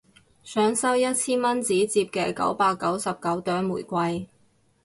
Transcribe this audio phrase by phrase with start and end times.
[0.41, 4.27] 想收一千蚊紙摺嘅九百九十九朵玫瑰